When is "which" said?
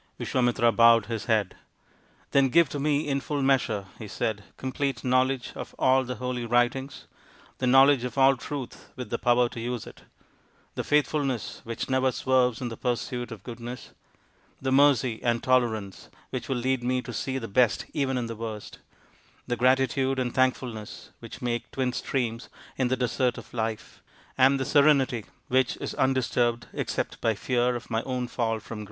11.65-11.87, 16.31-16.49, 21.19-21.43, 25.47-25.77